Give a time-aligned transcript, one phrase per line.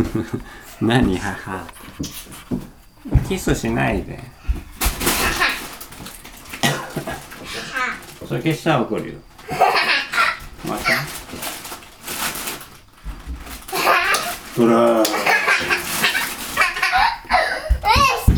[0.80, 1.66] 何母？
[3.28, 4.18] キスしないで。
[8.26, 9.18] それ消したら怒るよ。
[10.66, 10.92] また？
[14.56, 15.02] ほら。
[15.02, 15.04] え
[18.26, 18.32] 好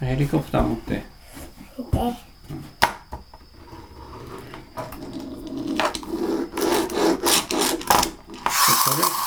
[0.00, 0.04] き。
[0.04, 1.04] ヘリコプター持って
[1.78, 1.90] 見て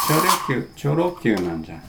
[0.08, 1.84] チョロ級チョロ級なんじゃん。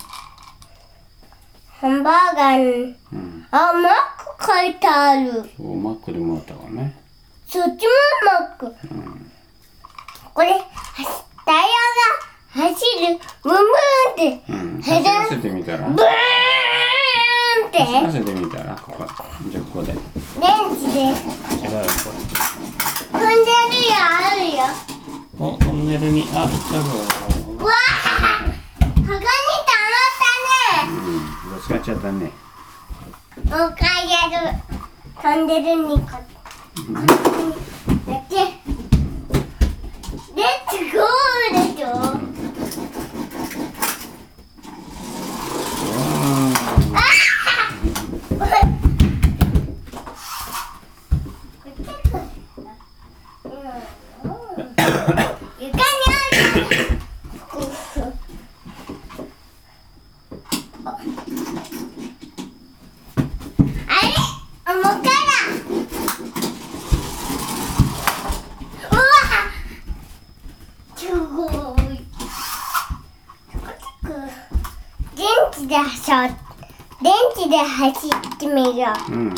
[1.80, 2.96] ハンバーガーに。
[3.12, 3.46] うん。
[3.52, 3.92] あマッ
[4.36, 5.48] ク書いてある。
[5.56, 6.96] そうマックでもらったからね。
[7.46, 7.90] そっちも
[8.26, 8.74] マック。
[10.34, 10.64] これはし
[11.46, 11.68] タイ
[12.56, 13.62] ヤが走るブンブン
[14.10, 14.52] って。
[14.52, 14.82] うん。
[14.82, 15.78] 走らせてみたら？
[15.78, 15.98] ブーン
[17.68, 17.78] って。
[17.78, 18.74] 走らせてみたら？
[18.74, 19.06] ここ。
[19.50, 19.92] じゃあここで。
[19.92, 20.00] 違うよ
[20.40, 22.10] 電池でこ
[23.12, 24.66] 踏んでるよあるよ。
[25.38, 26.24] れおトンネルに。
[26.34, 27.29] あ来たぞうわあ
[29.10, 29.34] ここに溜ま
[30.06, 30.94] ったね。
[31.52, 32.30] ぶつかっちゃったね。
[33.44, 34.54] もう一回やる
[35.20, 36.06] 飛んでるにこ
[38.06, 38.34] やって
[40.36, 41.86] レッツゴーでしょ
[55.60, 56.50] 床にある
[63.86, 64.06] あれ
[64.64, 65.10] あもう一回だ
[68.90, 69.00] うわ
[70.96, 71.88] すごい
[75.68, 76.36] 電池で走っ
[77.00, 79.34] 電池で走ってみよううん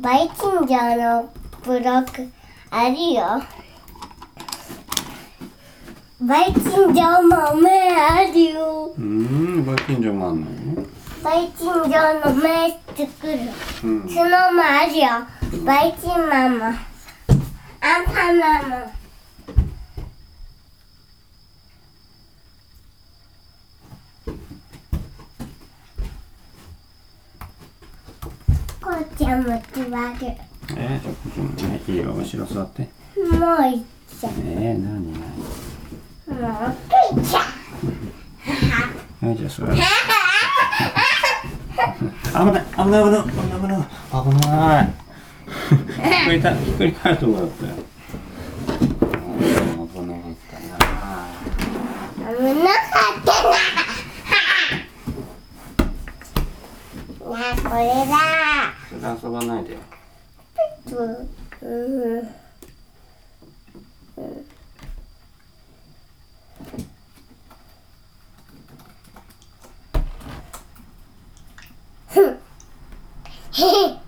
[0.00, 1.30] バイキンジャーの
[1.62, 2.26] ブロック
[2.70, 3.42] あるよ。
[6.22, 8.94] バイキンジャー豆あるよ。
[8.96, 10.46] うんご近所もあんの
[11.22, 13.38] バイキンジャーの目作る。
[13.84, 15.08] うんそのもあるよ。
[15.66, 16.68] バイキンママ。
[16.68, 18.99] アンパンママ。
[29.30, 30.34] こうちゃんも座る。
[30.76, 32.88] えー、いいよ後ろ座っても
[33.58, 35.12] ういっちゃえー、何？
[35.12, 35.22] 何
[36.26, 36.30] う。
[36.32, 37.38] もういっちゃ
[39.22, 39.26] う。
[39.26, 39.78] はいじゃあ座る危
[42.52, 44.84] ない危ない危ない危ない危ない危ない
[45.70, 47.72] ひっくりたひっくり返るとこだったよ
[48.66, 50.66] 危なかったな
[52.26, 52.78] 危なか
[53.16, 53.50] ったな。
[57.30, 58.18] なあ、これだ。
[58.90, 59.78] それで遊ばないでよ
[60.86, 61.68] うん。
[61.68, 62.28] うん。
[72.08, 72.38] ふん。
[73.52, 74.00] へへ。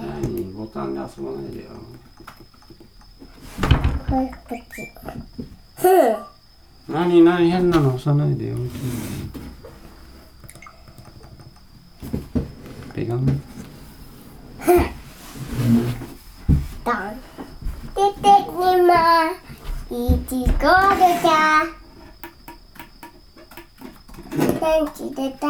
[0.00, 1.70] 何ボタンで遊ばないでよ
[4.08, 4.92] これこっち。
[5.76, 5.82] ふ
[6.12, 6.16] ん。
[6.88, 8.56] 何何変なの押さないでよ
[12.94, 13.42] ペガンドン。
[17.94, 18.50] 出てき
[18.86, 18.92] ま
[19.34, 19.94] す。
[19.94, 19.94] い
[20.28, 20.56] ちご出
[21.22, 21.28] た。
[24.60, 25.46] 電池出た？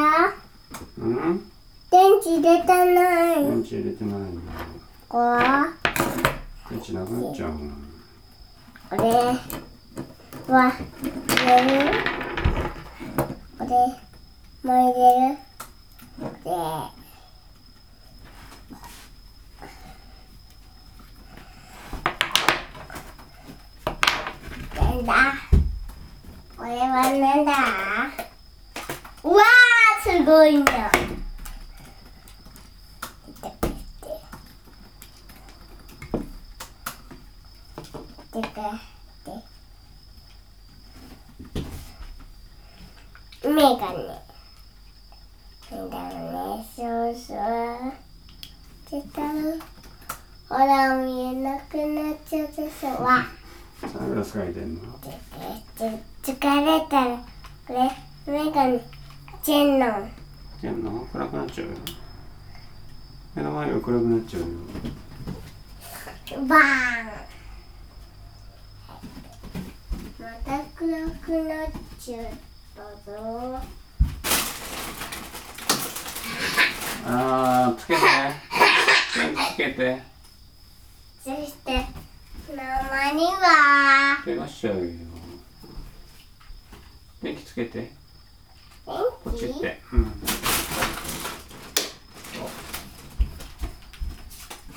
[0.98, 1.50] うん？
[1.90, 3.44] 電池出たない。
[3.44, 4.26] 電池入れてないの
[5.08, 5.68] こは。
[6.70, 7.70] 電池なくなっちゃうもん。
[8.90, 9.02] これ
[10.54, 11.90] は入れる。
[13.58, 13.70] これ
[14.64, 15.36] も入れる
[26.56, 27.52] これはなんだ？
[29.24, 30.64] うわーすごいん
[38.32, 38.80] だてか
[39.24, 39.32] で。
[43.48, 43.96] メガネ
[45.70, 46.14] メガネ
[46.76, 47.92] そうそう。
[48.88, 49.20] ちた
[50.48, 53.24] ほら見えなくなっちゃったさわ
[53.80, 55.08] サングラスかけてんのて
[55.76, 56.32] て疲
[56.64, 57.18] れたら
[57.66, 58.80] これ目が
[59.42, 60.08] チェンの
[60.60, 61.72] でも暗くなっちゃうよ。
[63.34, 64.48] 目の前が暗くなっちゃうよ。
[66.46, 66.62] バー
[67.04, 67.28] ン
[70.18, 70.28] ま
[70.98, 71.68] た暗くなっ
[72.00, 72.22] ちゃっ
[72.74, 73.60] たぞ
[77.06, 78.00] あーつけて。
[79.16, 80.02] 電気つけて。
[81.22, 81.86] そして
[82.54, 84.20] ママには。
[84.24, 84.82] 怪我しちゃうよ。
[87.22, 87.92] 電気つけて。
[88.84, 89.80] ポチって。
[89.92, 90.12] うん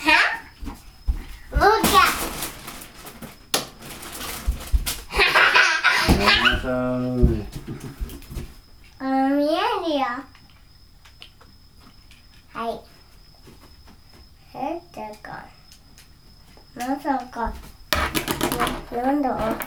[0.01, 0.11] は
[1.51, 1.87] もうごめんな
[6.61, 6.69] さい
[8.99, 9.01] あ
[9.91, 10.05] 見えるよ
[12.53, 12.79] はい
[14.53, 15.45] えってか
[16.75, 17.53] まさか。
[18.91, 19.57] なんだ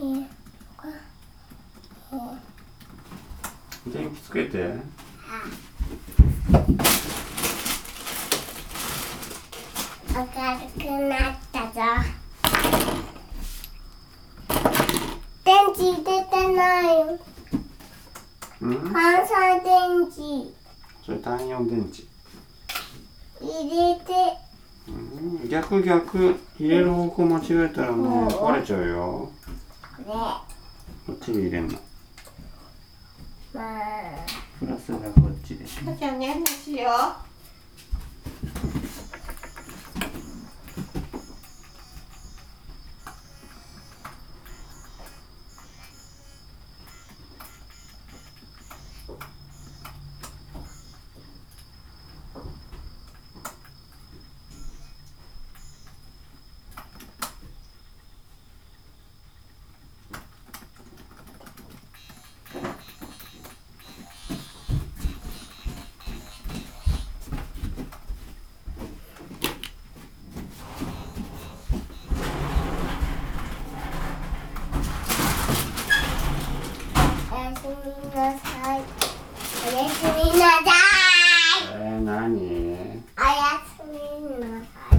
[0.00, 0.02] え
[0.76, 0.88] こ
[3.98, 4.58] 電気つけて。
[10.14, 10.24] 明る
[10.78, 11.80] くなったぞ。
[15.44, 17.18] 電池出てないよ。
[18.60, 18.92] うん？
[18.92, 19.34] 関西
[19.64, 19.72] 電
[20.04, 20.52] 池。
[21.04, 22.04] それ単4電池。
[23.44, 24.12] 入れて。
[24.88, 24.90] う
[25.44, 25.48] ん。
[25.48, 26.36] 逆逆。
[26.60, 29.32] 入れる方向間違えたらもう壊れちゃうよ。
[30.06, 30.12] こ
[31.08, 31.72] れこっちに入れんの。
[31.74, 31.87] まあ
[33.58, 35.92] プラスがこっちでしょ。
[35.96, 36.90] じゃあね、にしよ
[77.30, 78.80] おやすみなさい。
[78.80, 80.10] おやすみ
[80.40, 81.70] なさい。
[81.70, 82.34] えー、何？
[82.36, 83.94] おやすみ
[84.40, 84.66] なさ
[84.96, 84.98] い。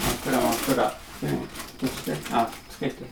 [0.00, 0.90] 真っ暗真っ暗。
[1.86, 3.04] してあつけて。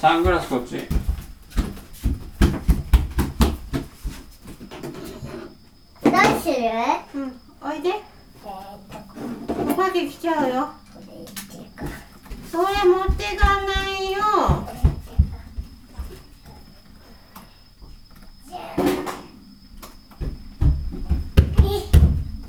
[0.00, 0.88] サングラスこっち。
[6.02, 6.54] どうする？
[6.56, 7.18] えう。
[7.18, 7.90] うん、おいで。
[7.90, 8.00] ーっ
[8.42, 8.48] と。
[8.48, 10.83] こここまで来ちゃうよ。
[12.54, 14.20] それ持ってかないよ。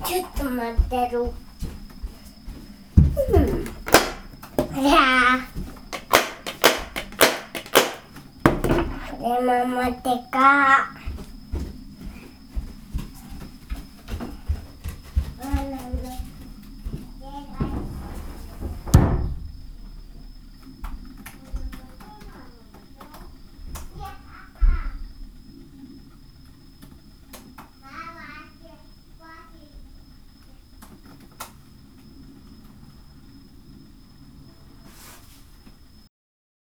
[0.05, 1.25] ちょっと待ってるう
[3.39, 3.65] ん。
[3.65, 4.99] じゃ
[5.33, 5.41] あ
[9.19, 10.93] これも持ってか。